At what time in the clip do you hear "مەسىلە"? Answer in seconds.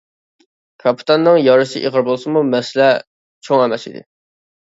2.53-2.89